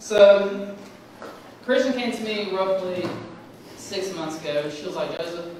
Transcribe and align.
So, 0.00 0.74
Christian 1.64 1.92
came 1.92 2.10
to 2.10 2.22
me 2.22 2.50
roughly 2.56 3.06
six 3.76 4.14
months 4.14 4.40
ago. 4.40 4.70
She 4.70 4.86
was 4.86 4.96
like, 4.96 5.16
Joseph, 5.18 5.54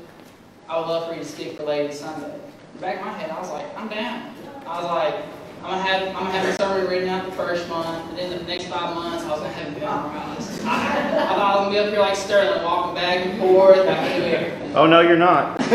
I 0.67 0.79
would 0.79 0.89
love 0.89 1.09
for 1.09 1.15
you 1.15 1.21
to 1.21 1.27
speak 1.27 1.59
for 1.59 1.65
Laity 1.65 1.93
Sunday. 1.93 2.35
In 2.35 2.41
the 2.75 2.81
back 2.81 3.01
of 3.01 3.07
my 3.07 3.13
head, 3.13 3.31
I 3.31 3.39
was 3.39 3.51
like, 3.51 3.67
I'm 3.77 3.89
down. 3.89 4.35
I 4.67 4.83
was 4.83 4.91
like, 4.91 5.15
I'm 5.63 5.73
gonna 5.73 5.83
have 5.83 6.09
I'm 6.09 6.25
gonna 6.25 6.31
have 6.31 6.47
a 6.49 6.57
sermon 6.57 6.89
written 6.91 7.11
out 7.11 7.27
the 7.27 7.33
first 7.33 7.69
month, 7.69 8.09
and 8.09 8.19
then 8.19 8.31
the 8.31 8.45
next 8.45 8.65
five 8.69 8.95
months 8.95 9.25
I 9.25 9.31
was 9.31 9.41
gonna 9.41 9.53
have 9.53 9.77
it 9.77 9.79
memorized. 9.79 10.63
I, 10.63 11.23
I 11.23 11.27
thought 11.27 11.39
I 11.39 11.57
was 11.57 11.67
gonna 11.67 11.71
be 11.71 11.79
up 11.79 11.91
here 11.91 12.01
like 12.01 12.17
Sterling, 12.17 12.65
walking 12.65 12.95
back 12.95 13.27
and 13.27 13.39
forth. 13.39 13.77
I 13.77 14.17
do 14.17 14.25
everything. 14.25 14.75
Oh, 14.75 14.87
no, 14.87 15.01
you're 15.03 15.19
not. 15.19 15.59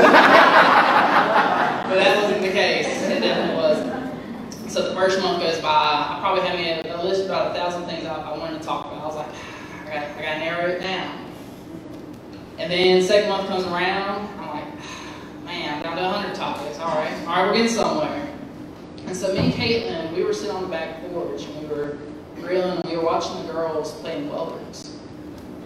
But 1.86 1.97
that 1.97 2.23
wasn't 2.23 2.41
the 2.41 2.50
case. 2.50 2.88
It 3.04 3.20
definitely 3.20 3.55
wasn't. 3.57 4.71
So 4.71 4.89
the 4.89 4.95
first 4.95 5.21
month 5.21 5.43
goes 5.43 5.59
by. 5.61 5.70
I 5.70 6.18
probably 6.20 6.41
had 6.43 6.84
me 7.05 7.11
a, 7.11 7.13
a 7.13 7.17
list 7.17 7.21
of 7.21 7.27
about 7.27 7.51
a 7.51 7.53
thousand 7.53 7.85
things 7.85 8.05
I, 8.05 8.21
I 8.21 8.38
wanted 8.38 8.61
to 8.61 8.65
talk 8.65 8.85
about. 8.85 9.01
I 9.01 9.05
was 9.05 9.15
like, 9.15 9.27
ah, 9.29 9.81
I 9.81 9.85
got 9.85 10.03
I 10.03 10.21
gotta 10.21 10.39
narrow 10.39 10.70
it 10.70 10.80
down. 10.80 11.25
And 12.57 12.71
then 12.71 13.02
second 13.02 13.30
month 13.30 13.47
comes 13.47 13.63
around. 13.66 14.30
I'm 14.39 14.47
like, 14.47 14.66
ah, 14.81 15.41
man, 15.45 15.77
I'm 15.77 15.83
down 15.83 15.97
to 15.97 16.03
100 16.03 16.35
topics. 16.35 16.80
All 16.80 16.95
right, 16.95 17.13
all 17.21 17.25
right, 17.27 17.47
we're 17.47 17.53
getting 17.53 17.71
somewhere. 17.71 18.33
And 19.05 19.16
so 19.16 19.33
me 19.33 19.39
and 19.39 19.53
Caitlin, 19.53 20.13
we 20.16 20.23
were 20.23 20.33
sitting 20.33 20.55
on 20.55 20.63
the 20.63 20.70
back 20.70 21.02
porch 21.09 21.44
and 21.45 21.61
we 21.61 21.75
were 21.75 21.97
grilling 22.35 22.80
and 22.80 22.89
we 22.89 22.97
were 22.97 23.03
watching 23.03 23.45
the 23.45 23.52
girls 23.53 23.94
playing 23.94 24.30
bubbles. 24.30 24.97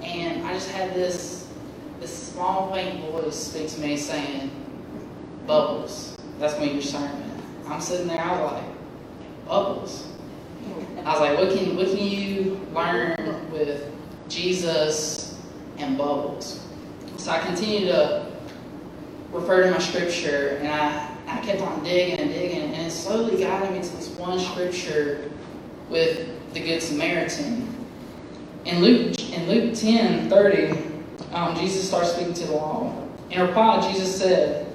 And 0.03 0.45
I 0.45 0.53
just 0.53 0.69
had 0.71 0.93
this 0.93 1.47
this 1.99 2.31
small 2.31 2.73
faint 2.73 3.01
voice 3.11 3.35
speak 3.35 3.67
to 3.69 3.81
me 3.81 3.97
saying, 3.97 4.51
Bubbles. 5.45 6.15
That's 6.39 6.53
be 6.53 6.67
your 6.67 6.81
sermon. 6.81 7.43
I'm 7.67 7.81
sitting 7.81 8.07
there, 8.07 8.21
I 8.21 8.41
was 8.41 8.51
like, 8.53 8.63
Bubbles. 9.45 10.07
I 11.09 11.13
was 11.13 11.21
like, 11.21 11.39
what 11.39 11.57
can 11.57 11.75
what 11.75 11.87
can 11.87 11.97
you 11.97 12.67
learn 12.71 13.51
with 13.51 13.91
Jesus 14.27 15.39
and 15.79 15.97
bubbles? 15.97 16.63
So 17.17 17.31
I 17.31 17.39
continued 17.39 17.87
to 17.87 18.31
refer 19.31 19.63
to 19.63 19.71
my 19.71 19.79
scripture 19.79 20.59
and 20.59 20.67
I 20.67 21.09
I 21.25 21.39
kept 21.39 21.61
on 21.61 21.83
digging 21.83 22.19
and 22.19 22.31
digging, 22.31 22.73
and 22.75 22.87
it 22.87 22.91
slowly 22.91 23.41
guided 23.41 23.71
me 23.71 23.81
to 23.81 23.95
this 23.95 24.09
one 24.09 24.39
scripture 24.39 25.31
with 25.89 26.29
the 26.53 26.59
Good 26.59 26.81
Samaritan. 26.81 27.67
In 28.65 28.81
Luke, 28.81 29.19
in 29.31 29.47
Luke 29.47 29.73
10 29.73 30.29
30, 30.29 30.77
um, 31.31 31.55
Jesus 31.55 31.87
starts 31.87 32.13
speaking 32.13 32.35
to 32.35 32.45
the 32.45 32.51
law. 32.51 33.07
In 33.31 33.41
reply, 33.41 33.91
Jesus 33.91 34.15
said, 34.15 34.71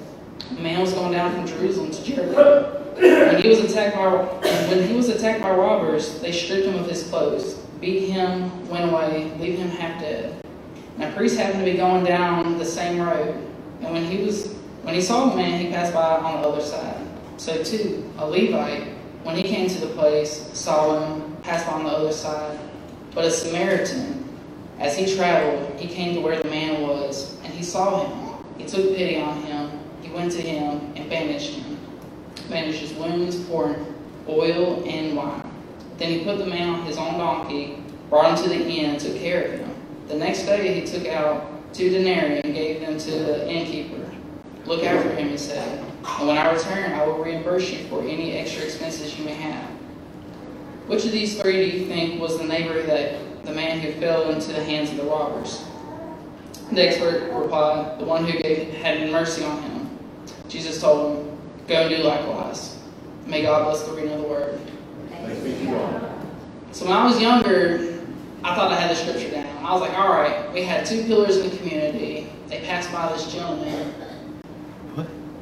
A 0.49 0.53
man 0.55 0.81
was 0.81 0.91
going 0.91 1.13
down 1.13 1.33
from 1.33 1.47
Jerusalem 1.47 1.91
to 1.91 2.03
Jericho. 2.03 2.74
When 2.95 3.41
he 3.41 3.49
was 3.49 3.59
attacked 3.59 3.95
by 3.95 4.07
when 4.69 4.87
he 4.87 4.93
was 4.95 5.09
attacked 5.09 5.41
by 5.41 5.51
robbers, 5.51 6.19
they 6.21 6.31
stripped 6.31 6.65
him 6.65 6.75
of 6.75 6.87
his 6.87 7.07
clothes, 7.09 7.55
beat 7.81 8.09
him, 8.09 8.67
went 8.69 8.89
away, 8.89 9.31
leaving 9.37 9.67
him 9.67 9.69
half 9.69 9.99
dead. 9.99 10.33
Now, 10.97 11.09
a 11.09 11.11
priest 11.11 11.37
happened 11.37 11.65
to 11.65 11.71
be 11.71 11.77
going 11.77 12.05
down 12.05 12.57
the 12.57 12.65
same 12.65 13.01
road, 13.01 13.35
and 13.81 13.93
when 13.93 14.05
he 14.05 14.23
was 14.23 14.53
when 14.83 14.93
he 14.93 15.01
saw 15.01 15.29
the 15.29 15.35
man, 15.35 15.59
he 15.59 15.71
passed 15.71 15.93
by 15.93 16.17
on 16.17 16.41
the 16.41 16.47
other 16.47 16.61
side. 16.61 17.05
So 17.37 17.61
too, 17.63 18.09
a 18.17 18.25
Levite, 18.25 18.87
when 19.23 19.35
he 19.35 19.43
came 19.43 19.67
to 19.67 19.79
the 19.81 19.87
place, 19.87 20.47
saw 20.53 20.99
him, 20.99 21.35
passed 21.43 21.65
by 21.65 21.73
on 21.73 21.83
the 21.83 21.89
other 21.89 22.13
side. 22.13 22.57
But 23.13 23.25
a 23.25 23.31
Samaritan, 23.31 24.29
as 24.79 24.95
he 24.95 25.15
traveled, 25.15 25.79
he 25.79 25.87
came 25.87 26.13
to 26.13 26.21
where 26.21 26.41
the 26.41 26.49
man 26.49 26.81
was, 26.83 27.35
and 27.43 27.51
he 27.51 27.63
saw 27.63 28.05
him. 28.05 28.45
He 28.57 28.65
took 28.65 28.95
pity 28.95 29.19
on 29.19 29.41
him. 29.41 29.71
He 30.01 30.11
went 30.11 30.31
to 30.33 30.41
him 30.41 30.93
and 30.95 31.09
bandaged 31.09 31.55
him, 31.55 31.64
bandaged 32.45 32.79
his 32.79 32.93
wounds, 32.93 33.43
poured 33.45 33.77
oil 34.27 34.83
and 34.87 35.15
wine. 35.15 35.51
Then 35.97 36.11
he 36.11 36.23
put 36.23 36.37
the 36.37 36.45
man 36.45 36.69
on 36.69 36.85
his 36.85 36.97
own 36.97 37.17
donkey, 37.17 37.83
brought 38.09 38.37
him 38.37 38.43
to 38.43 38.49
the 38.49 38.65
inn, 38.65 38.97
took 38.97 39.17
care 39.17 39.43
of 39.45 39.59
him. 39.59 39.75
The 40.07 40.15
next 40.15 40.43
day 40.43 40.79
he 40.79 40.85
took 40.85 41.07
out 41.07 41.73
two 41.73 41.89
denarii 41.89 42.41
and 42.41 42.53
gave 42.53 42.81
them 42.81 42.97
to 42.97 43.11
the 43.11 43.49
innkeeper. 43.49 44.09
Look 44.65 44.83
after 44.83 45.13
him, 45.13 45.29
he 45.29 45.37
said, 45.37 45.83
and 46.19 46.27
when 46.27 46.37
I 46.37 46.51
return, 46.51 46.93
I 46.93 47.05
will 47.05 47.23
reimburse 47.23 47.69
you 47.71 47.85
for 47.87 48.01
any 48.01 48.33
extra 48.33 48.63
expenses 48.63 49.17
you 49.17 49.25
may 49.25 49.33
have. 49.33 49.69
Which 50.87 51.05
of 51.05 51.11
these 51.11 51.39
three 51.39 51.71
do 51.71 51.77
you 51.77 51.85
think 51.87 52.21
was 52.21 52.37
the 52.37 52.45
neighbor 52.45 52.81
that 52.83 53.45
the 53.45 53.51
man 53.51 53.79
who 53.79 53.91
fell 53.93 54.29
into 54.29 54.53
the 54.53 54.63
hands 54.63 54.91
of 54.91 54.97
the 54.97 55.03
robbers? 55.03 55.63
The 56.71 56.87
expert 56.87 57.31
replied, 57.31 57.99
The 57.99 58.05
one 58.05 58.25
who 58.25 58.39
gave, 58.39 58.73
had 58.75 59.11
mercy 59.11 59.43
on 59.43 59.61
him. 59.61 59.99
Jesus 60.47 60.81
told 60.81 61.17
him, 61.17 61.34
Go 61.67 61.75
and 61.75 61.89
do 61.95 62.03
likewise. 62.03 62.77
May 63.25 63.41
God 63.41 63.65
bless 63.65 63.83
the 63.83 63.93
reading 63.93 64.11
of 64.11 64.21
the 64.21 64.27
word. 64.27 64.59
So 66.71 66.85
when 66.85 66.93
I 66.95 67.05
was 67.05 67.19
younger, 67.19 68.03
I 68.43 68.53
thought 68.53 68.71
I 68.71 68.75
had 68.75 68.91
the 68.91 68.95
scripture 68.95 69.31
down. 69.31 69.65
I 69.65 69.71
was 69.73 69.81
like, 69.81 69.97
all 69.97 70.09
right, 70.09 70.51
we 70.53 70.61
had 70.61 70.85
two 70.85 71.03
pillars 71.05 71.37
in 71.37 71.49
the 71.49 71.57
community. 71.57 72.29
They 72.47 72.59
passed 72.61 72.91
by 72.91 73.11
this 73.11 73.31
gentleman 73.33 73.93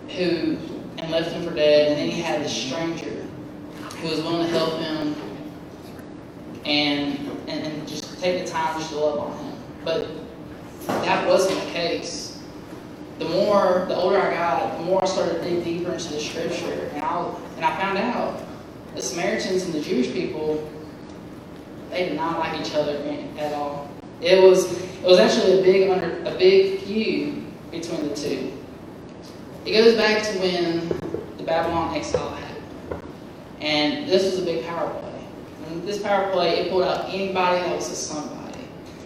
who 0.09 0.57
and 0.97 1.11
left 1.11 1.31
him 1.31 1.44
for 1.44 1.53
dead, 1.53 1.89
and 1.89 2.00
then 2.00 2.09
he 2.09 2.22
had 2.22 2.41
this 2.41 2.55
stranger 2.55 3.25
who 3.97 4.09
was 4.09 4.22
willing 4.22 4.45
to 4.45 4.51
help 4.53 4.79
him 4.79 5.16
and, 6.66 7.19
and, 7.47 7.67
and 7.67 7.88
just 7.88 8.22
take 8.22 8.45
the 8.45 8.50
time 8.50 8.79
just 8.79 8.91
to 8.91 8.97
love 8.97 9.19
on 9.19 9.38
him. 9.44 9.57
But 9.84 10.07
that 10.88 11.28
wasn't 11.28 11.59
the 11.66 11.72
case. 11.72 12.22
The 13.19 13.25
more, 13.25 13.85
the 13.88 13.96
older 13.96 14.19
I 14.19 14.34
got, 14.34 14.78
the 14.78 14.84
more 14.85 15.03
I 15.03 15.06
started 15.06 15.41
to 15.41 15.50
dig 15.50 15.63
deeper 15.63 15.94
into 15.94 16.13
the 16.13 16.19
scripture, 16.19 16.90
and 16.94 17.03
I 17.03 17.35
and 17.56 17.66
I 17.66 17.78
found 17.78 17.97
out 17.97 18.41
the 18.96 19.01
Samaritans 19.01 19.63
and 19.63 19.74
the 19.74 19.81
Jewish 19.81 20.12
people, 20.12 20.68
they 21.91 22.09
did 22.09 22.16
not 22.16 22.40
like 22.40 22.59
each 22.59 22.73
other 22.73 22.97
at 23.38 23.53
all. 23.53 23.90
It 24.19 24.41
was 24.41 24.72
it 24.81 25.03
was 25.03 25.19
actually 25.19 25.59
a 25.59 25.63
big 25.63 25.90
under 25.90 26.23
a 26.23 26.35
big 26.38 26.79
feud 26.81 27.44
between 27.72 28.09
the 28.09 28.16
two. 28.16 28.52
It 29.66 29.73
goes 29.73 29.96
back 29.96 30.23
to 30.23 30.40
when 30.40 30.88
the 31.38 31.44
Babylon 31.44 31.96
exile 31.96 32.29
happened, 32.29 33.03
and 33.62 34.07
this 34.09 34.23
was 34.23 34.40
a 34.40 34.46
big 34.46 34.66
power 34.66 34.90
play. 34.90 35.25
And 35.68 35.84
this 35.88 36.02
power 36.02 36.31
play, 36.31 36.59
it 36.59 36.72
pulled 36.72 36.84
out 36.84 37.09
anybody 37.09 37.62
that 37.62 37.75
was 37.75 37.90
a 37.90 37.96
somebody. 37.96 38.59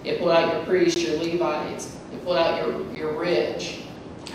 It 0.04 0.20
pulled 0.20 0.32
out 0.32 0.54
your 0.54 0.66
priests, 0.66 1.02
your 1.02 1.18
Levites. 1.18 1.96
It 2.14 2.24
pulled 2.24 2.38
out 2.38 2.62
your 2.62 2.96
your 2.96 3.20
rich, 3.20 3.82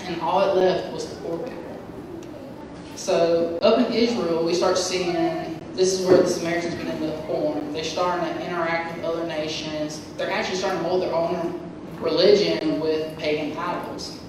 and 0.01 0.21
all 0.21 0.41
it 0.41 0.55
left 0.55 0.93
was 0.93 1.07
the 1.07 1.17
poor 1.23 1.39
people. 1.39 1.63
So 2.97 3.59
up 3.63 3.79
in 3.79 3.93
Israel, 3.93 4.45
we 4.45 4.55
start 4.55 4.79
seeing 4.79 5.61
this 5.75 5.99
is 5.99 6.07
where 6.07 6.19
the 6.19 6.29
Samaritans 6.29 6.75
begin 6.75 7.01
to 7.01 7.23
form. 7.27 7.73
They're 7.73 7.83
starting 7.85 8.33
to 8.35 8.47
interact 8.47 8.97
with 8.97 9.05
other 9.05 9.27
nations. 9.27 10.05
They're 10.17 10.31
actually 10.31 10.59
starting 10.59 10.83
to 10.83 10.89
hold 10.89 11.03
their 11.03 11.15
own 11.15 11.59
religion 12.01 12.81
with 12.81 13.17
pagan 13.19 13.57
idols. 13.57 14.21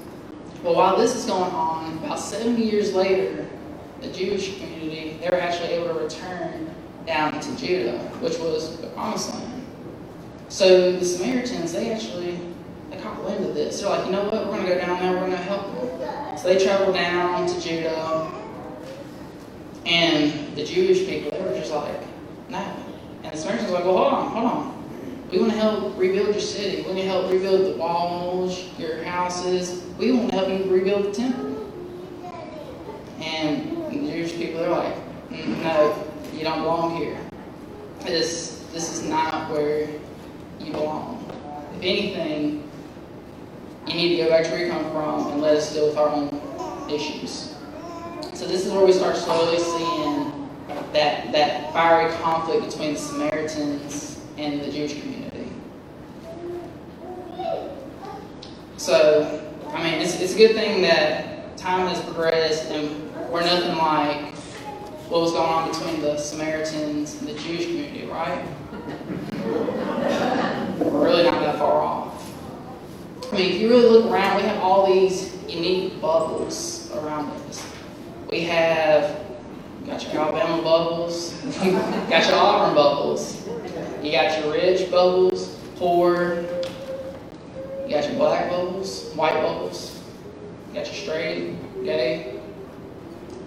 Well, 0.63 0.75
while 0.75 0.95
this 0.95 1.15
is 1.15 1.25
going 1.25 1.51
on, 1.51 1.97
about 1.97 2.19
70 2.19 2.63
years 2.63 2.93
later, 2.93 3.49
the 3.99 4.07
Jewish 4.11 4.57
community, 4.57 5.17
they 5.19 5.29
were 5.29 5.39
actually 5.39 5.69
able 5.69 5.89
to 5.89 5.99
return 5.99 6.73
down 7.05 7.39
to 7.39 7.57
Judah, 7.57 7.97
which 8.21 8.37
was 8.39 8.77
the 8.77 8.87
promised 8.87 9.33
land. 9.33 9.65
So 10.47 10.93
the 10.93 11.05
Samaritans, 11.05 11.73
they 11.73 11.91
actually 11.91 12.39
wind 13.11 13.45
of 13.45 13.55
this. 13.55 13.81
They're 13.81 13.89
like, 13.89 14.05
you 14.05 14.11
know 14.11 14.23
what, 14.23 14.45
we're 14.45 14.53
going 14.53 14.65
to 14.65 14.73
go 14.73 14.79
down 14.79 14.99
there, 14.99 15.11
we're 15.13 15.27
going 15.27 15.31
to 15.31 15.37
help 15.37 15.97
them. 15.99 16.37
So 16.37 16.47
they 16.47 16.63
traveled 16.63 16.95
down 16.95 17.47
to 17.47 17.61
Judah, 17.61 18.31
and 19.85 20.55
the 20.55 20.63
Jewish 20.63 21.05
people, 21.05 21.31
they 21.31 21.41
were 21.41 21.57
just 21.57 21.71
like, 21.71 21.99
no. 22.49 22.57
And 23.23 23.33
the 23.33 23.37
Samaritans 23.37 23.71
were 23.71 23.77
like, 23.77 23.85
well, 23.85 23.97
hold 23.97 24.13
on, 24.13 24.31
hold 24.31 24.45
on. 24.45 25.29
We 25.31 25.39
want 25.39 25.51
to 25.51 25.57
help 25.57 25.97
rebuild 25.97 26.29
your 26.29 26.39
city. 26.39 26.81
We 26.81 26.87
want 26.87 26.97
to 26.99 27.05
help 27.05 27.31
rebuild 27.31 27.73
the 27.73 27.77
walls, 27.77 28.69
your 28.77 29.03
houses. 29.03 29.83
We 29.97 30.11
want 30.11 30.29
to 30.29 30.37
help 30.37 30.49
you 30.49 30.71
rebuild 30.71 31.05
the 31.05 31.11
temple. 31.11 31.71
And 33.19 33.91
the 33.91 34.11
Jewish 34.11 34.33
people, 34.35 34.59
they're 34.61 34.69
like, 34.69 34.95
mm, 35.29 35.63
no, 35.63 36.07
you 36.33 36.43
don't 36.43 36.61
belong 36.61 36.97
here. 36.97 37.19
This, 38.01 38.63
this 38.71 38.93
is 38.93 39.03
not 39.09 39.49
where 39.49 39.89
you 40.59 40.71
belong. 40.71 41.25
If 41.77 41.81
anything, 41.81 42.69
you 43.87 43.93
need 43.93 44.15
to 44.15 44.23
go 44.23 44.29
back 44.29 44.45
to 44.45 44.51
where 44.51 44.65
you 44.65 44.71
come 44.71 44.89
from 44.91 45.31
and 45.31 45.41
let 45.41 45.55
us 45.55 45.73
deal 45.73 45.87
with 45.87 45.97
our 45.97 46.09
own 46.09 46.29
issues. 46.89 47.55
So 48.33 48.47
this 48.47 48.65
is 48.65 48.71
where 48.71 48.85
we 48.85 48.93
start 48.93 49.15
slowly 49.15 49.59
seeing 49.59 50.49
that, 50.93 51.31
that 51.31 51.73
fiery 51.73 52.13
conflict 52.15 52.65
between 52.65 52.93
the 52.93 52.99
Samaritans 52.99 54.19
and 54.37 54.61
the 54.61 54.71
Jewish 54.71 54.99
community. 54.99 55.51
So, 58.77 59.41
I 59.69 59.83
mean, 59.83 60.01
it's, 60.01 60.19
it's 60.19 60.33
a 60.33 60.37
good 60.37 60.53
thing 60.53 60.81
that 60.81 61.57
time 61.57 61.87
has 61.87 62.01
progressed 62.01 62.65
and 62.71 63.11
we're 63.31 63.41
nothing 63.41 63.77
like 63.77 64.33
what 65.09 65.21
was 65.21 65.31
going 65.31 65.49
on 65.49 65.69
between 65.71 66.01
the 66.01 66.17
Samaritans 66.17 67.19
and 67.19 67.29
the 67.29 67.33
Jewish 67.33 67.65
community, 67.65 68.07
right? 68.07 68.45
We're 70.79 71.03
really 71.05 71.23
not 71.23 71.39
that 71.41 71.57
far 71.57 71.81
off. 71.81 72.33
I 73.33 73.35
mean, 73.35 73.51
if 73.55 73.61
you 73.61 73.69
really 73.69 73.89
look 73.89 74.11
around, 74.11 74.35
we 74.35 74.43
have 74.43 74.59
all 74.59 74.85
these 74.85 75.33
unique 75.47 75.99
bubbles 75.99 76.91
around 76.93 77.31
us. 77.49 77.65
We 78.29 78.41
have 78.41 79.25
got 79.87 80.03
your 80.03 80.21
Alabama 80.21 80.61
bubbles, 80.61 81.31
got 82.11 82.27
your 82.27 82.35
Auburn 82.35 82.75
bubbles, 82.75 83.47
You 84.03 84.11
got 84.11 84.39
your 84.39 84.53
rich 84.53 84.91
bubbles, 84.91 85.57
poor. 85.77 86.43
You 87.87 87.89
got 87.89 88.07
your 88.07 88.17
black 88.17 88.51
bubbles, 88.51 89.11
white 89.15 89.41
bubbles. 89.41 89.99
You 90.67 90.75
got 90.75 90.85
your 90.85 90.95
straight, 90.95 91.83
gay, 91.83 92.39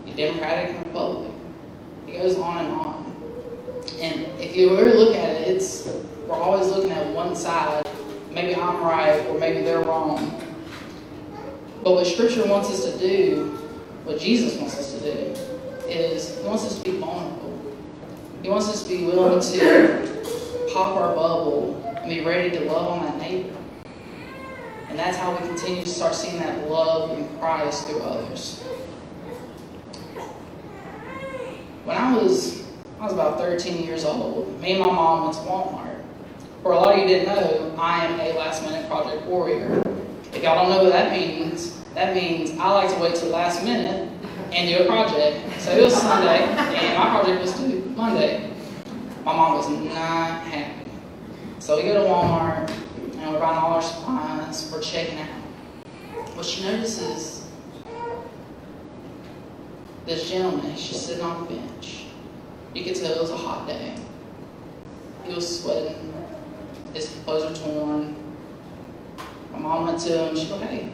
your 0.05 0.17
Democratic 0.17 0.75
and 0.75 0.87
Republican. 0.87 1.33
It 2.09 2.19
goes 2.19 2.37
on 2.39 2.65
and 2.65 2.75
on. 2.75 3.17
And 4.01 4.27
if 4.41 4.57
you 4.57 4.77
ever 4.77 4.91
look 4.93 5.15
at 5.15 5.43
it, 5.43 5.47
it's 5.47 5.89
we're 6.27 6.35
always 6.35 6.67
looking 6.71 6.91
at 6.91 7.07
one 7.15 7.37
side. 7.37 7.87
Maybe 8.37 8.55
I'm 8.55 8.83
right 8.83 9.27
or 9.29 9.39
maybe 9.39 9.63
they're 9.63 9.81
wrong. 9.81 10.39
But 11.83 11.93
what 11.93 12.07
Scripture 12.07 12.47
wants 12.47 12.69
us 12.69 12.85
to 12.93 12.99
do, 12.99 13.47
what 14.05 14.21
Jesus 14.21 14.61
wants 14.61 14.77
us 14.79 14.93
to 14.93 15.01
do, 15.01 15.41
is 15.89 16.37
He 16.37 16.47
wants 16.47 16.67
us 16.67 16.79
to 16.79 16.85
be 16.85 16.99
vulnerable. 16.99 17.59
He 18.43 18.51
wants 18.51 18.69
us 18.69 18.83
to 18.83 18.89
be 18.91 19.07
willing 19.07 19.41
to 19.41 20.71
pop 20.71 20.99
our 20.99 21.15
bubble 21.15 21.83
and 21.97 22.11
be 22.11 22.21
ready 22.27 22.51
to 22.59 22.65
love 22.67 23.01
on 23.01 23.07
that 23.07 23.17
neighbor. 23.17 23.57
And 24.91 24.99
that's 24.99 25.17
how 25.17 25.33
we 25.33 25.39
continue 25.39 25.83
to 25.83 25.89
start 25.89 26.15
seeing 26.15 26.39
that 26.39 26.69
love 26.69 27.19
in 27.19 27.27
Christ 27.39 27.87
through 27.87 28.03
others. 28.03 28.61
When 31.85 31.97
I 31.97 32.15
was 32.15 32.67
I 33.01 33.05
was 33.05 33.15
about 33.15 33.39
13 33.39 33.83
years 33.83 34.05
old, 34.05 34.61
me 34.61 34.73
and 34.73 34.81
my 34.81 34.93
mom 34.93 35.23
went 35.25 35.37
to 35.37 35.41
Walmart. 35.41 35.96
For 36.67 36.73
a 36.73 36.81
lot 36.81 36.95
of 36.95 36.99
you 36.99 37.07
didn't 37.07 37.29
know, 37.29 37.77
I 37.79 38.07
am 38.07 38.19
a 38.19 38.37
last 38.37 38.65
minute 38.65 38.89
project 38.89 39.25
warrior. 39.27 39.85
If 40.33 40.43
y'all 40.43 40.57
don't 40.57 40.69
know 40.69 40.83
what 40.83 40.93
that 40.93 41.13
means, 41.13 41.81
that 41.95 42.13
means 42.13 42.59
I 42.59 42.73
like 42.73 42.93
to 42.93 42.99
wait 42.99 43.15
till 43.15 43.29
last 43.29 43.63
minute 43.63 44.11
and 44.51 44.69
do 44.69 44.83
a 44.83 44.87
project. 44.87 45.61
So 45.61 45.71
it 45.71 45.81
was 45.85 45.95
Sunday, 45.95 46.43
and 46.43 46.99
my 46.99 47.09
project 47.11 47.41
was 47.41 47.53
due 47.53 47.85
Monday. 47.95 48.51
My 49.25 49.33
mom 49.33 49.59
was 49.59 49.69
not 49.95 50.43
happy. 50.43 50.91
So 51.61 51.77
we 51.77 51.85
go 51.85 52.03
to 52.03 52.11
Walmart, 52.11 52.69
and 52.69 53.33
we're 53.33 53.39
buying 53.39 53.59
all 53.59 53.75
our 53.75 53.83
supplies, 53.83 54.69
we're 54.73 54.83
checking 54.83 55.21
out. 55.21 55.29
What 56.35 56.45
she 56.45 56.65
notices, 56.65 57.47
this 60.05 60.29
gentleman, 60.29 60.73
he's 60.73 60.89
just 60.89 61.07
sitting 61.07 61.23
on 61.23 61.45
the 61.45 61.55
bench. 61.55 62.07
You 62.75 62.83
could 62.83 62.97
tell 62.97 63.13
it 63.13 63.21
was 63.21 63.31
a 63.31 63.37
hot 63.37 63.69
day. 63.69 63.95
He 65.23 65.33
was 65.33 65.63
sweating, 65.63 66.13
his 66.97 67.09
clothes 67.25 67.61
were 67.61 67.73
torn. 67.73 68.17
My 69.53 69.59
mom 69.59 69.87
went 69.87 70.01
to 70.01 70.29
him, 70.29 70.37
she 70.37 70.49
go, 70.49 70.59
hey, 70.59 70.91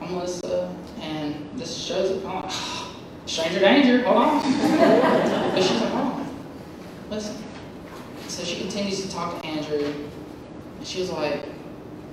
I'm 0.00 0.12
Melissa, 0.12 0.74
and 1.00 1.48
this 1.58 1.76
shows 1.76 2.18
up. 2.18 2.24
I'm 2.26 2.34
like, 2.42 2.44
ah, 2.48 2.96
stranger 3.26 3.60
danger, 3.60 4.02
hold 4.04 4.16
on. 4.16 4.42
but 5.54 5.62
she's 5.62 5.80
like, 5.80 5.90
oh, 5.94 6.26
listen. 7.08 7.36
So 8.28 8.44
she 8.44 8.60
continues 8.60 9.02
to 9.02 9.10
talk 9.10 9.40
to 9.40 9.46
Andrew, 9.46 9.94
and 10.78 10.86
she 10.86 11.00
was 11.00 11.10
like, 11.10 11.44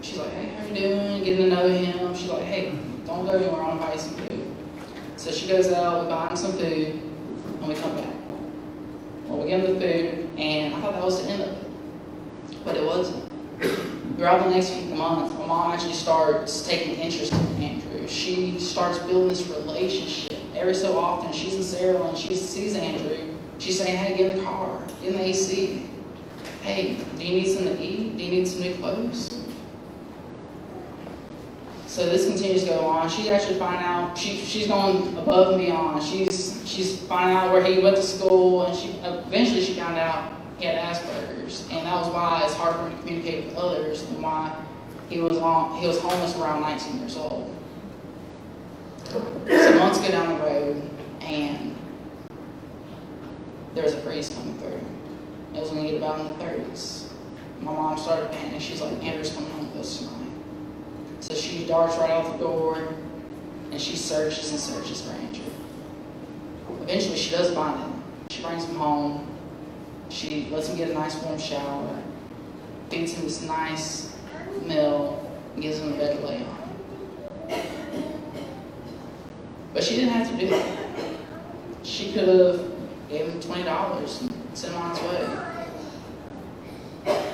she's 0.01 0.17
like, 0.17 0.31
hey, 0.33 0.49
how 0.49 0.65
you 0.65 0.75
doing? 0.75 1.23
Getting 1.23 1.49
to 1.49 1.55
know 1.55 1.67
him. 1.67 2.15
She's 2.15 2.29
like, 2.29 2.43
hey, 2.43 2.77
don't 3.05 3.25
go 3.25 3.31
anywhere, 3.31 3.61
I 3.61 3.67
want 3.67 3.81
to 3.81 3.87
buy 3.87 3.93
you 3.93 3.99
some 3.99 4.15
food. 4.15 4.55
So 5.17 5.31
she 5.31 5.47
goes 5.47 5.71
out, 5.71 6.03
we 6.03 6.09
buy 6.09 6.27
him 6.27 6.35
some 6.35 6.53
food, 6.53 6.87
and 6.87 7.67
we 7.67 7.73
come 7.73 7.95
back. 7.95 8.13
Well, 9.25 9.39
we 9.39 9.49
give 9.49 9.63
him 9.63 9.73
the 9.73 9.81
food, 9.81 10.29
and 10.37 10.75
I 10.75 10.81
thought 10.81 10.93
that 10.93 11.03
was 11.03 11.23
the 11.23 11.29
end 11.29 11.41
of 11.41 11.49
it. 11.49 11.61
But 12.63 12.77
it 12.77 12.85
wasn't. 12.85 13.20
Throughout 14.21 14.43
the 14.43 14.51
next 14.51 14.69
few 14.69 14.93
months, 14.93 15.33
my 15.33 15.47
mom 15.47 15.71
actually 15.71 15.93
starts 15.93 16.67
taking 16.67 16.93
interest 16.93 17.33
in 17.33 17.63
Andrew. 17.63 18.07
She 18.07 18.59
starts 18.59 18.99
building 18.99 19.29
this 19.29 19.47
relationship. 19.47 20.37
Every 20.53 20.75
so 20.75 20.95
often, 20.99 21.33
she's 21.33 21.55
in 21.55 21.63
Sarah 21.63 21.99
and 22.03 22.15
she 22.15 22.35
sees 22.35 22.75
Andrew. 22.75 23.35
She's 23.57 23.79
saying, 23.79 23.97
hey, 23.97 24.15
get 24.15 24.31
in 24.33 24.37
the 24.37 24.43
car, 24.43 24.79
get 25.01 25.13
in 25.13 25.17
the 25.17 25.25
AC. 25.25 25.89
Hey, 26.61 27.03
do 27.17 27.23
you 27.23 27.41
need 27.41 27.51
something 27.51 27.75
to 27.75 27.83
eat? 27.83 28.15
Do 28.15 28.23
you 28.23 28.29
need 28.29 28.47
some 28.47 28.61
new 28.61 28.75
clothes? 28.75 29.43
So 31.87 32.07
this 32.07 32.27
continues 32.27 32.65
to 32.65 32.69
go 32.69 32.81
on. 32.81 33.09
She's 33.09 33.27
actually 33.27 33.57
finding 33.57 33.83
out 33.83 34.15
she, 34.15 34.37
she's 34.37 34.67
going 34.67 35.17
above 35.17 35.55
and 35.55 35.65
beyond. 35.65 36.03
She's 36.03 36.61
she's 36.63 36.99
finding 37.07 37.37
out 37.37 37.51
where 37.51 37.63
he 37.63 37.79
went 37.79 37.95
to 37.95 38.03
school, 38.03 38.67
and 38.67 38.77
she 38.77 38.89
eventually 38.99 39.63
she 39.63 39.73
found 39.73 39.97
out 39.97 40.30
he 40.61 40.67
had 40.67 40.75
Asperger's, 40.77 41.67
and 41.71 41.87
that 41.87 41.95
was 41.95 42.13
why 42.13 42.43
it's 42.45 42.53
hard 42.53 42.75
for 42.75 42.83
him 42.83 42.91
to 42.91 42.97
communicate 42.99 43.45
with 43.45 43.55
others, 43.55 44.03
and 44.03 44.21
why 44.21 44.55
he 45.09 45.19
was 45.19 45.37
on 45.39 45.79
he 45.79 45.87
was 45.87 45.99
homeless 45.99 46.35
around 46.37 46.61
19 46.61 46.99
years 46.99 47.17
old. 47.17 47.55
So 49.05 49.19
months 49.79 49.99
go 49.99 50.09
down 50.09 50.37
the 50.37 50.43
road, 50.43 50.89
and 51.21 51.75
there's 53.73 53.93
a 53.93 53.97
priest 53.97 54.35
coming 54.35 54.57
through. 54.59 54.79
It 55.55 55.59
was 55.59 55.71
he 55.71 55.81
get 55.81 55.95
about 55.95 56.19
in 56.19 56.27
the 56.27 56.43
30s. 56.43 57.07
My 57.59 57.73
mom 57.73 57.97
started 57.97 58.31
panicking. 58.31 58.61
She's 58.61 58.81
like, 58.81 59.03
Andrew's 59.03 59.33
coming 59.33 59.51
home 59.51 59.71
with 59.71 59.81
us 59.81 59.97
tonight. 59.97 60.31
So 61.19 61.33
she 61.33 61.65
darts 61.65 61.97
right 61.97 62.11
out 62.11 62.31
the 62.31 62.37
door, 62.37 62.93
and 63.71 63.81
she 63.81 63.95
searches 63.95 64.51
and 64.51 64.59
searches 64.59 65.01
for 65.01 65.11
Andrew. 65.11 65.43
Eventually, 66.83 67.17
she 67.17 67.31
does 67.31 67.53
find 67.53 67.79
him. 67.79 68.03
She 68.29 68.43
brings 68.43 68.65
him 68.65 68.75
home. 68.75 69.30
She 70.11 70.47
lets 70.51 70.67
him 70.67 70.77
get 70.77 70.89
a 70.91 70.93
nice 70.93 71.15
warm 71.23 71.39
shower, 71.39 72.03
feeds 72.89 73.13
him 73.13 73.23
this 73.23 73.41
nice 73.43 74.13
meal, 74.63 75.31
gives 75.59 75.79
him 75.79 75.93
a 75.93 75.95
bed 75.95 76.17
to 76.19 76.27
lay 76.27 76.43
on. 76.43 76.57
But 79.73 79.83
she 79.83 79.95
didn't 79.95 80.11
have 80.11 80.29
to 80.29 80.37
do 80.37 80.49
that. 80.49 80.77
She 81.83 82.11
could 82.11 82.27
have 82.27 82.71
gave 83.09 83.27
him 83.27 83.39
twenty 83.39 83.63
dollars 83.63 84.21
and 84.21 84.33
sent 84.53 84.73
him 84.73 84.81
on 84.81 84.95
his 84.95 85.03
way. 85.05 85.27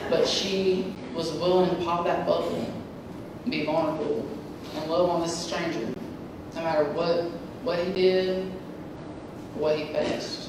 But 0.09 0.27
she 0.27 0.95
was 1.15 1.31
willing 1.33 1.69
to 1.71 1.75
pop 1.83 2.05
that 2.05 2.25
bubble 2.27 2.73
be 3.49 3.65
vulnerable 3.65 4.25
and 4.75 4.91
love 4.91 5.09
on 5.09 5.21
this 5.21 5.37
stranger, 5.37 5.93
no 6.55 6.61
matter 6.61 6.83
what 6.91 7.31
what 7.63 7.79
he 7.79 7.91
did, 7.93 8.51
what 9.55 9.77
he 9.77 9.85
faced. 9.93 10.46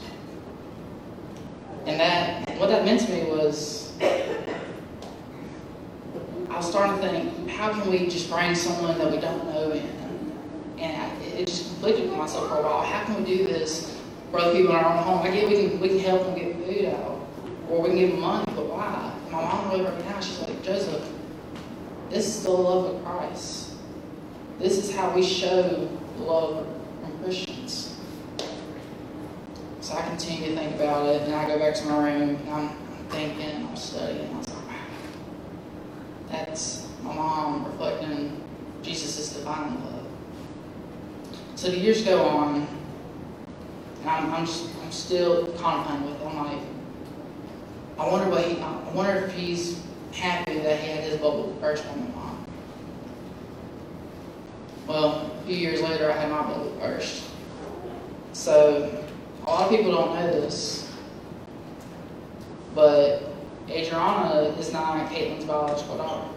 And 1.89 1.99
that 2.01 2.59
what 2.59 2.69
that 2.69 2.85
meant 2.85 3.01
to 3.01 3.11
me 3.11 3.25
was 3.31 3.93
I 6.51 6.57
was 6.57 6.69
starting 6.69 7.01
to 7.01 7.09
think, 7.09 7.49
how 7.49 7.73
can 7.73 7.91
we 7.91 8.09
just 8.09 8.29
bring 8.29 8.55
someone 8.55 8.99
that 8.99 9.11
we 9.11 9.19
don't 9.19 9.45
know 9.47 9.71
in? 9.71 9.89
And 10.79 11.03
I, 11.03 11.25
it 11.25 11.47
just 11.47 11.69
conflicted 11.69 12.11
with 12.11 12.19
myself 12.19 12.49
for 12.51 12.59
a 12.59 12.63
while. 12.63 12.83
How 12.83 13.05
can 13.05 13.25
we 13.25 13.37
do 13.37 13.45
this 13.45 13.99
for 14.31 14.39
other 14.39 14.53
people 14.53 14.73
in 14.73 14.77
our 14.77 14.99
own 14.99 15.03
home? 15.03 15.27
I 15.27 15.31
get 15.31 15.49
we 15.49 15.69
can 15.69 15.81
we 15.81 15.89
can 15.89 16.01
help 16.01 16.25
them 16.25 16.35
get 16.35 16.57
food 16.57 16.85
out, 16.87 17.27
or 17.71 17.81
we 17.81 17.89
can 17.89 17.99
give 17.99 18.11
them 18.11 18.21
money, 18.21 18.45
but 18.55 18.67
why? 18.67 19.15
My 19.31 19.43
mom 19.43 19.71
really 19.71 19.85
it 19.87 19.99
down. 20.01 20.21
She's 20.21 20.41
like, 20.41 20.63
Joseph, 20.63 21.09
this 22.11 22.27
is 22.27 22.43
the 22.43 22.51
love 22.51 22.97
of 22.97 23.05
Christ. 23.05 23.71
This 24.59 24.77
is 24.77 24.95
how 24.95 25.11
we 25.15 25.23
show 25.23 25.89
love 26.19 26.67
from 27.01 27.19
Christians. 27.25 27.97
So 29.81 29.95
I 29.95 30.03
continue 30.29 30.55
to 30.55 30.61
think 30.61 30.75
about 30.75 31.07
it, 31.07 31.23
and 31.23 31.35
I 31.35 31.47
go 31.47 31.59
back 31.59 31.75
to 31.77 31.87
my 31.87 32.05
room, 32.05 32.37
and 32.37 32.51
I'm 32.51 32.69
thinking, 33.09 33.67
I'm 33.67 33.77
studying. 33.77 34.35
I 34.35 34.39
was 34.39 34.49
like, 34.51 34.67
wow, 34.67 34.75
that's 36.29 36.89
my 37.03 37.15
mom 37.15 37.65
reflecting 37.65 38.43
Jesus' 38.83 39.35
divine 39.35 39.83
love. 39.83 40.07
So 41.55 41.71
the 41.71 41.79
years 41.79 42.05
go 42.05 42.23
on, 42.27 42.67
and 44.01 44.11
I'm, 44.11 44.27
I'm, 44.35 44.47
I'm 44.83 44.93
still 44.93 45.47
contemplating 45.53 46.13
with 46.13 46.21
it. 46.21 46.27
I'm 46.27 46.37
like, 46.45 46.63
I 47.99 48.13
wonder 48.13 48.31
what 48.31 48.45
he, 48.45 48.61
I 48.61 48.91
wonder 48.93 49.25
if 49.25 49.33
he's 49.33 49.83
happy 50.13 50.59
that 50.59 50.79
he 50.81 50.91
had 50.91 51.05
his 51.05 51.17
bubble 51.17 51.57
burst 51.59 51.87
on 51.87 52.01
my 52.01 52.15
mom. 52.15 52.47
Well, 54.87 55.33
a 55.43 55.47
few 55.47 55.57
years 55.57 55.81
later, 55.81 56.13
I 56.13 56.17
had 56.17 56.31
my 56.31 56.43
bubble 56.43 56.77
burst. 56.81 57.25
So 58.35 59.08
a 59.49 59.51
lot 59.51 59.63
of 59.63 59.71
people 59.71 59.93
don't 59.93 60.15
know 60.15 60.27
this, 60.27 60.93
but 62.75 63.23
Adriana 63.71 64.41
is 64.59 64.71
not 64.75 65.11
Caitlin's 65.11 65.47
biological 65.47 65.97
daughter. 65.97 66.29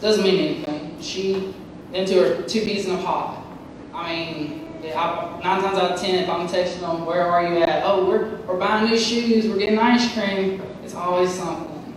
Doesn't 0.00 0.24
mean 0.24 0.40
anything. 0.40 0.96
She 1.02 1.54
into 1.92 2.14
her 2.14 2.42
two 2.44 2.62
peas 2.62 2.86
in 2.86 2.94
a 2.94 3.02
pod. 3.02 3.44
I 3.92 4.14
mean, 4.14 4.68
I, 4.82 5.40
nine 5.44 5.62
times 5.62 5.76
out 5.76 5.92
of 5.92 6.00
ten, 6.00 6.14
if 6.14 6.30
I'm 6.30 6.48
texting 6.48 6.80
them, 6.80 7.04
where 7.04 7.26
are 7.26 7.46
you 7.46 7.62
at? 7.62 7.82
Oh, 7.84 8.08
we're, 8.08 8.36
we're 8.46 8.58
buying 8.58 8.88
new 8.88 8.98
shoes, 8.98 9.46
we're 9.46 9.58
getting 9.58 9.78
ice 9.78 10.10
cream. 10.14 10.62
It's 10.84 10.94
always 10.94 11.30
something. 11.34 11.94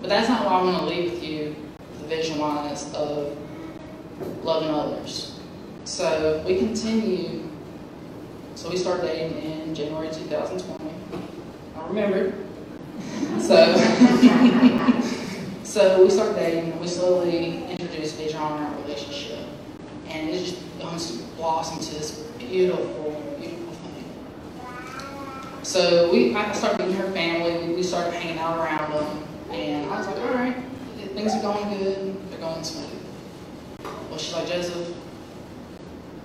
But 0.00 0.08
that's 0.08 0.28
not 0.30 0.46
what 0.46 0.54
I 0.54 0.62
want 0.62 0.78
to 0.78 0.84
leave 0.86 1.12
with 1.12 1.22
you, 1.22 1.54
the 2.00 2.06
vision 2.06 2.38
wise 2.38 2.90
of 2.94 3.36
loving 4.42 4.70
others. 4.70 5.38
So 5.84 6.42
we 6.46 6.56
continue. 6.56 7.49
So 8.60 8.68
we 8.68 8.76
started 8.76 9.06
dating 9.06 9.38
in 9.42 9.74
January 9.74 10.10
2020. 10.10 10.94
I 11.74 11.86
remember. 11.86 12.34
So, 13.40 13.74
so 15.64 16.02
we 16.04 16.10
started 16.10 16.36
dating, 16.36 16.78
we 16.78 16.86
slowly 16.86 17.64
introduced 17.70 18.20
Adriana 18.20 18.56
in 18.56 18.62
our 18.64 18.80
relationship, 18.82 19.46
and 20.08 20.28
it 20.28 20.44
just 20.44 21.36
blossomed 21.36 21.80
to 21.80 21.94
this 21.94 22.18
beautiful, 22.38 23.12
beautiful 23.40 23.72
thing. 23.72 24.04
So 25.62 26.12
we, 26.12 26.34
I 26.34 26.52
started 26.52 26.80
meeting 26.80 26.96
her 27.00 27.10
family, 27.12 27.74
we- 27.74 27.82
started 27.82 28.12
hanging 28.12 28.38
out 28.38 28.58
around 28.58 28.92
them, 28.92 29.24
and 29.52 29.90
I 29.90 29.98
was 29.98 30.06
like, 30.06 30.18
all 30.18 30.34
right, 30.34 30.56
things 31.14 31.34
are 31.34 31.40
going 31.40 31.78
good, 31.78 32.30
they're 32.30 32.40
going 32.40 32.62
smooth. 32.62 32.90
Well, 34.10 34.18
she's 34.18 34.34
like, 34.34 34.48
Joseph, 34.48 34.94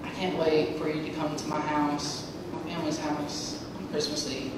I 0.04 0.10
can't 0.10 0.38
wait 0.38 0.78
for 0.78 0.90
you 0.90 1.02
to 1.02 1.12
come 1.12 1.34
to 1.34 1.48
my 1.48 1.62
house, 1.62 2.25
family's 2.86 3.00
house, 3.00 3.66
on 3.78 3.88
Christmas 3.88 4.32
Eve. 4.32 4.52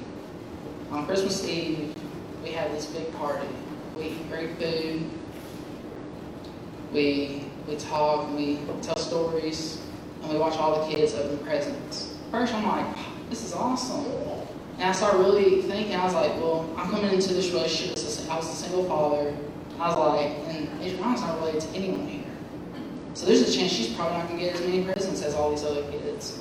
On 0.91 1.05
Christmas 1.05 1.47
Eve, 1.47 1.95
we 2.43 2.49
have 2.51 2.71
this 2.71 2.87
big 2.87 3.13
party. 3.15 3.47
We 3.97 4.07
eat 4.07 4.29
great 4.29 4.57
food. 4.57 5.09
We 6.91 7.45
we 7.67 7.75
talk, 7.77 8.33
we 8.35 8.59
tell 8.81 8.97
stories, 8.97 9.81
and 10.21 10.31
we 10.31 10.37
watch 10.37 10.57
all 10.57 10.87
the 10.87 10.93
kids 10.93 11.13
open 11.13 11.37
presents. 11.39 12.15
First, 12.31 12.53
I'm 12.53 12.65
like, 12.65 12.97
this 13.29 13.43
is 13.43 13.53
awesome. 13.53 14.05
And 14.77 14.83
I 14.83 14.91
started 14.91 15.19
really 15.19 15.61
thinking, 15.63 15.95
I 15.95 16.03
was 16.05 16.13
like, 16.13 16.31
well, 16.35 16.69
I'm 16.77 16.89
coming 16.89 17.11
into 17.11 17.33
this 17.33 17.51
relationship. 17.51 17.97
I 18.29 18.37
was 18.37 18.47
a 18.47 18.55
single 18.55 18.85
father. 18.85 19.35
I 19.79 19.87
was 19.89 19.97
like, 19.97 20.31
and 20.55 20.81
Adriana's 20.81 21.21
not 21.21 21.39
related 21.39 21.61
to 21.61 21.69
anyone 21.75 22.07
here. 22.07 22.23
So 23.13 23.25
there's 23.25 23.41
a 23.41 23.51
chance 23.51 23.71
she's 23.71 23.93
probably 23.93 24.17
not 24.17 24.27
going 24.27 24.39
to 24.39 24.45
get 24.45 24.55
as 24.55 24.61
many 24.61 24.83
presents 24.83 25.23
as 25.23 25.33
all 25.33 25.49
these 25.49 25.63
other 25.63 25.83
kids. 25.91 26.39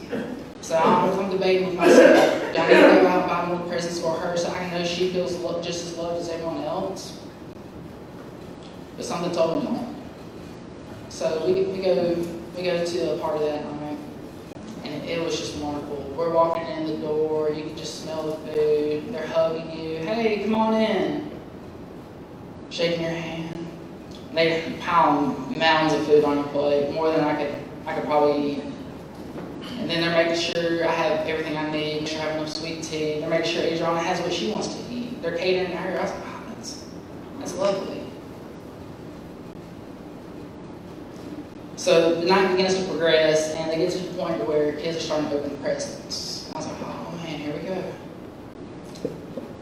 So 0.66 0.76
I'm, 0.76 1.16
I'm 1.16 1.30
debating 1.30 1.68
with 1.68 1.76
myself, 1.76 2.52
do 2.52 2.58
I 2.58 2.66
need 2.66 2.74
to 2.74 3.00
go 3.02 3.06
out 3.06 3.20
and 3.20 3.30
buy 3.30 3.46
more 3.46 3.68
presents 3.68 4.00
for 4.00 4.18
her 4.18 4.36
so 4.36 4.48
I 4.50 4.68
know 4.68 4.84
she 4.84 5.12
feels 5.12 5.36
just 5.64 5.86
as 5.86 5.96
loved 5.96 6.20
as 6.20 6.28
everyone 6.28 6.64
else? 6.64 7.20
But 8.96 9.04
something 9.04 9.30
told 9.30 9.62
me 9.62 9.70
no. 9.70 9.94
So 11.08 11.46
we, 11.46 11.52
we 11.66 11.78
go 11.78 12.16
we 12.56 12.64
go 12.64 12.84
to 12.84 13.14
a 13.14 13.18
party 13.18 13.44
that 13.44 13.64
night, 13.64 13.96
and 14.82 15.04
it, 15.04 15.18
it 15.18 15.24
was 15.24 15.38
just 15.38 15.56
wonderful. 15.58 15.98
We're 16.16 16.32
walking 16.34 16.66
in 16.66 16.88
the 16.88 16.96
door, 16.96 17.48
you 17.50 17.62
can 17.62 17.76
just 17.76 18.02
smell 18.02 18.24
the 18.24 18.52
food. 18.52 19.14
They're 19.14 19.28
hugging 19.28 19.70
you. 19.70 19.98
Hey, 19.98 20.42
come 20.42 20.56
on 20.56 20.74
in. 20.74 21.30
Shaking 22.70 23.02
your 23.02 23.10
hand. 23.12 23.68
They 24.34 24.76
pound 24.80 25.56
mounds 25.56 25.94
of 25.94 26.04
food 26.06 26.24
on 26.24 26.38
your 26.38 26.48
plate, 26.48 26.90
more 26.90 27.12
than 27.12 27.20
I 27.20 27.36
could 27.36 27.54
I 27.86 27.94
could 27.94 28.04
probably 28.06 28.54
eat. 28.54 28.64
And 29.86 29.92
then 29.92 30.00
they're 30.00 30.26
making 30.26 30.42
sure 30.42 30.84
I 30.84 30.90
have 30.90 31.28
everything 31.28 31.56
I 31.56 31.70
need, 31.70 32.00
make 32.00 32.08
sure 32.08 32.18
I 32.18 32.24
have 32.24 32.36
enough 32.38 32.48
sweet 32.48 32.82
tea. 32.82 33.20
They're 33.20 33.30
making 33.30 33.52
sure 33.52 33.62
Adriana 33.62 34.00
has 34.00 34.20
what 34.20 34.32
she 34.32 34.50
wants 34.50 34.74
to 34.74 34.82
eat. 34.92 35.22
They're 35.22 35.38
catering 35.38 35.70
to 35.70 35.76
her. 35.76 36.00
I 36.00 36.02
was 36.02 36.10
like, 36.10 36.24
wow, 36.24 36.42
that's, 36.48 36.84
that's 37.38 37.54
lovely. 37.54 38.02
So 41.76 42.20
the 42.20 42.26
night 42.26 42.56
begins 42.56 42.74
to 42.74 42.84
progress, 42.86 43.54
and 43.54 43.70
they 43.70 43.76
get 43.76 43.92
to 43.92 43.98
the 43.98 44.12
point 44.14 44.44
where 44.48 44.72
kids 44.72 44.96
are 44.96 45.00
starting 45.00 45.30
to 45.30 45.38
open 45.38 45.56
presents. 45.58 46.50
I 46.52 46.58
was 46.58 46.66
like, 46.66 46.76
oh 46.80 47.20
man, 47.22 47.38
here 47.38 47.54
we 47.54 47.60
go. 47.60 47.94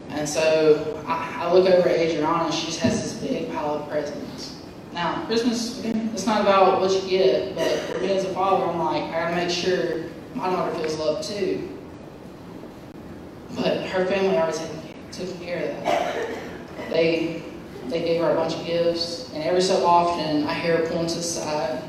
And 0.09 0.27
so 0.27 1.03
I, 1.05 1.35
I 1.41 1.53
look 1.53 1.69
over 1.69 1.87
at 1.87 1.99
Adriana, 1.99 2.45
and 2.45 2.53
she 2.53 2.65
just 2.65 2.79
has 2.79 2.99
this 2.99 3.13
big 3.21 3.53
pile 3.53 3.75
of 3.75 3.87
presents. 3.87 4.55
Now, 4.91 5.23
Christmas, 5.27 5.79
it's 6.15 6.25
not 6.25 6.39
about 6.39 6.79
what 6.79 6.91
you 6.91 7.09
get, 7.09 7.55
but 7.55 7.77
for 7.81 7.99
me 7.99 8.09
as 8.13 8.23
a 8.23 8.33
father, 8.33 8.63
I'm 8.63 8.79
like, 8.79 9.03
I 9.03 9.11
gotta 9.11 9.35
make 9.35 9.49
sure 9.49 10.05
my 10.33 10.49
daughter 10.49 10.73
feels 10.79 10.97
loved 10.97 11.27
too. 11.27 11.77
But 13.53 13.85
her 13.87 14.05
family 14.05 14.37
already 14.37 14.57
took, 14.57 15.11
taken 15.11 15.45
care 15.45 15.69
of 15.69 15.83
that. 15.83 16.29
They 16.89 17.43
they 17.87 17.99
gave 17.99 18.21
her 18.21 18.31
a 18.31 18.35
bunch 18.35 18.55
of 18.55 18.65
gifts, 18.65 19.29
and 19.33 19.43
every 19.43 19.61
so 19.61 19.85
often 19.85 20.45
I 20.45 20.53
hear 20.53 20.77
her 20.77 20.87
pulling 20.87 21.07
to 21.07 21.15
the 21.15 21.21
side. 21.21 21.83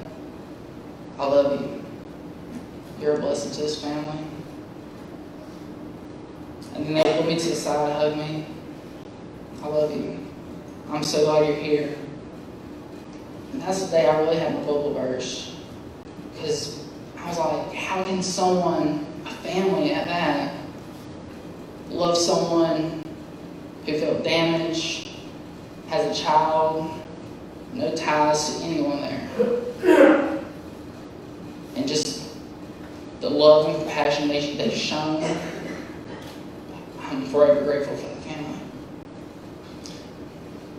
I 1.20 1.26
love 1.26 1.60
you. 1.60 1.84
You're 3.00 3.14
a 3.14 3.20
blessing 3.20 3.52
to 3.52 3.60
this 3.60 3.80
family. 3.80 4.24
And 6.74 6.84
then 6.84 6.94
they 6.94 7.02
pull 7.16 7.26
me 7.26 7.38
to 7.38 7.48
the 7.48 7.54
side, 7.54 7.92
hug 7.92 8.16
me. 8.16 8.44
I 9.62 9.68
love 9.68 9.92
you. 9.92 10.26
I'm 10.90 11.04
so 11.04 11.24
glad 11.24 11.46
you're 11.46 11.56
here. 11.56 11.96
That's 13.66 13.82
the 13.82 13.90
day 13.90 14.06
I 14.06 14.20
really 14.20 14.36
had 14.36 14.54
my 14.54 14.60
bubble 14.60 14.94
burst. 14.94 15.50
Because 16.32 16.84
I 17.18 17.26
was 17.26 17.36
like, 17.36 17.74
how 17.74 18.04
can 18.04 18.22
someone, 18.22 19.04
a 19.26 19.30
family 19.30 19.92
at 19.92 20.06
that, 20.06 20.54
love 21.88 22.16
someone 22.16 23.02
who 23.84 23.98
felt 23.98 24.22
damaged, 24.22 25.08
has 25.88 26.16
a 26.16 26.22
child, 26.22 26.92
no 27.72 27.92
ties 27.96 28.54
to 28.54 28.64
anyone 28.64 29.00
there? 29.00 30.40
And 31.74 31.88
just 31.88 32.36
the 33.20 33.28
love 33.28 33.66
and 33.66 33.76
compassion 33.78 34.28
they, 34.28 34.54
they've 34.54 34.72
shown, 34.72 35.24
I'm 37.00 37.26
forever 37.26 37.64
grateful 37.64 37.96
for 37.96 38.14
the 38.14 38.20
family. 38.20 38.60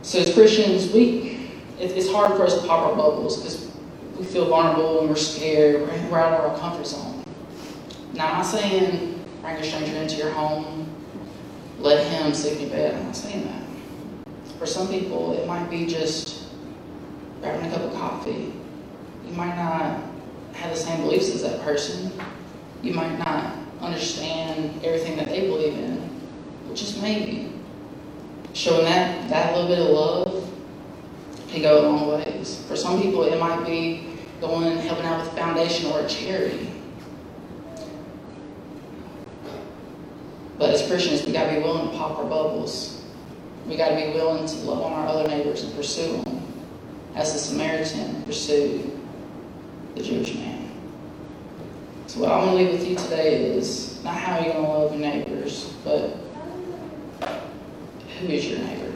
So 0.04 0.20
as 0.20 0.34
Christians, 0.34 0.94
we 0.94 1.37
it, 1.80 1.92
it's 1.92 2.12
hard 2.12 2.38
for 2.38 2.44
us 2.44 2.60
to 2.60 2.68
pop 2.68 2.88
our 2.88 2.96
bubbles 2.96 3.38
because 3.38 3.72
we 4.18 4.26
feel 4.26 4.48
vulnerable 4.48 5.02
and 5.02 5.10
we're 5.10 5.16
scared. 5.16 5.82
We're, 5.82 6.10
we're 6.10 6.20
out 6.20 6.34
of 6.34 6.52
our 6.52 6.58
comfort 6.60 6.88
zone. 6.88 7.24
Now, 8.14 8.28
I'm 8.28 8.38
not 8.38 8.46
saying 8.46 9.18
bring 9.42 9.56
a 9.56 9.64
stranger 9.64 9.96
into 9.96 10.18
your 10.18 10.32
home, 10.32 10.90
let 11.80 12.06
him 12.08 12.34
sleep 12.34 12.56
in 12.56 12.62
your 12.62 12.70
bed. 12.70 12.96
I'm 12.96 13.06
not 13.06 13.16
saying 13.16 13.46
that. 13.46 14.34
For 14.60 14.66
some 14.66 14.88
people, 14.88 15.34
it 15.38 15.48
might 15.48 15.70
be 15.70 15.86
just 15.86 16.50
grabbing 17.42 17.72
a 17.72 17.74
cup 17.74 17.82
of 17.82 17.94
coffee. 17.94 18.52
You 19.26 19.34
might 19.34 19.56
not 19.56 20.02
have 20.54 20.72
the 20.72 20.76
same 20.76 21.02
beliefs 21.02 21.30
as 21.30 21.44
that 21.44 21.62
person. 21.62 22.12
You 22.82 22.94
might 22.94 23.18
not 23.20 23.56
understand 23.80 24.84
everything 24.84 25.16
that 25.18 25.28
they 25.28 25.48
believe 25.48 25.76
in. 25.76 26.20
But 26.68 26.76
just 26.76 27.02
maybe 27.02 27.54
showing 28.54 28.86
that 28.86 29.30
that 29.30 29.56
little 29.56 29.70
bit 29.70 29.80
of 29.80 29.90
love 29.90 30.27
can 31.60 31.64
go 31.64 31.80
a 31.80 31.84
long 31.88 32.08
ways. 32.10 32.64
For 32.68 32.76
some 32.76 33.02
people, 33.02 33.24
it 33.24 33.40
might 33.40 33.66
be 33.66 34.08
going 34.40 34.68
and 34.68 34.80
helping 34.80 35.06
out 35.06 35.24
with 35.24 35.34
a 35.34 35.36
foundation 35.36 35.92
or 35.92 36.02
a 36.02 36.08
charity. 36.08 36.72
But 40.58 40.72
as 40.72 40.88
Christians, 40.88 41.26
we 41.26 41.32
got 41.32 41.50
to 41.50 41.56
be 41.56 41.62
willing 41.62 41.92
to 41.92 41.98
pop 41.98 42.18
our 42.18 42.26
bubbles. 42.26 43.06
We 43.68 43.76
got 43.76 43.90
to 43.90 43.96
be 43.96 44.14
willing 44.14 44.48
to 44.48 44.56
love 44.58 44.82
on 44.82 44.94
our 44.94 45.08
other 45.08 45.28
neighbors 45.28 45.64
and 45.64 45.76
pursue 45.76 46.24
them, 46.24 46.42
as 47.16 47.34
the 47.34 47.40
Samaritan 47.40 48.24
pursued 48.24 49.00
the 49.96 50.04
Jewish 50.04 50.36
man. 50.36 50.72
So 52.08 52.22
what 52.22 52.32
I 52.32 52.38
want 52.38 52.52
to 52.52 52.56
leave 52.58 52.72
with 52.72 52.88
you 52.88 52.96
today 52.96 53.52
is 53.52 54.02
not 54.04 54.16
how 54.16 54.40
you're 54.40 54.54
going 54.54 54.66
to 54.66 54.72
love 54.72 54.92
your 54.92 55.02
neighbors, 55.02 55.74
but 55.84 56.18
who 58.20 58.28
is 58.28 58.48
your 58.48 58.60
neighbor? 58.60 58.87